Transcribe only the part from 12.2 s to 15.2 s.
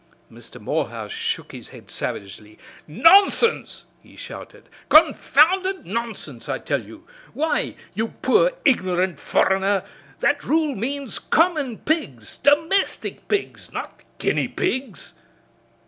domestic pigs, not guinea pigs!"